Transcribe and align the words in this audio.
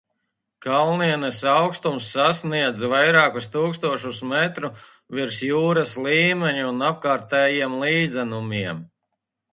Kalnienes 0.65 1.41
augstums 1.51 2.07
sasniedz 2.13 2.85
vairāku 2.95 3.43
tūkstošus 3.57 4.23
metru 4.31 4.71
virs 5.19 5.43
jūras 5.51 5.95
līmeņa 6.07 6.67
un 6.73 6.85
apkārtējiem 6.91 7.81
līdzenumiem. 7.85 8.83